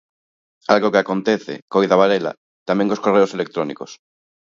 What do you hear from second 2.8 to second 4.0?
cos correos electrónicos.